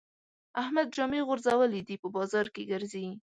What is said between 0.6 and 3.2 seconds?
احمد جامې غورځولې دي؛ په بازار کې ګرځي.